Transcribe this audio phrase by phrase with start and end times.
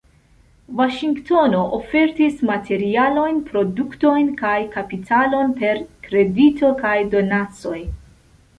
[0.77, 7.79] Vaŝingtono ofertis materialojn, produktojn kaj kapitalon per kredito kaj donacoj.